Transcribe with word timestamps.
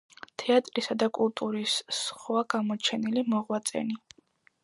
თეატრისა 0.43 0.95
და 1.03 1.09
კულტურის 1.17 1.75
სხვა 1.97 2.43
გამოჩენილი 2.55 3.25
მოღვაწენი. 3.35 4.01